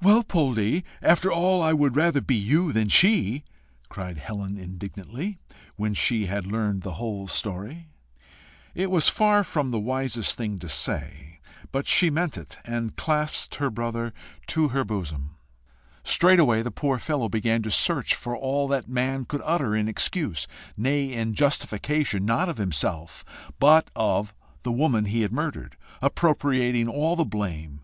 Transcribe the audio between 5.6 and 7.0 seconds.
when she had learned the